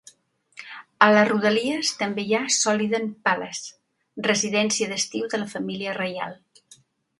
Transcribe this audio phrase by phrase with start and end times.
[1.07, 3.77] A les rodalies també hi ha Solliden Palace,
[4.31, 6.37] residència d'estiu de la família reial.